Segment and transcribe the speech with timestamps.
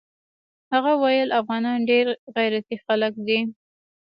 [0.73, 2.05] هغه ويل افغانان ډېر
[2.35, 3.39] غيرتي خلق دي.